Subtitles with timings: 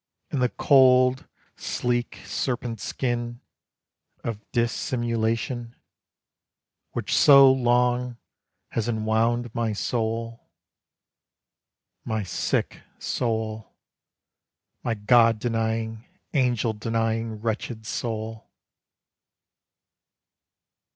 [0.31, 1.27] And the cold,
[1.57, 3.39] sleek serpent's skin
[4.23, 5.75] Of dissimulation,
[6.93, 8.17] Which so long
[8.69, 10.49] has enwound my soul
[12.03, 13.75] My sick soul,
[14.81, 18.49] My God denying, angel denying Wretched soul.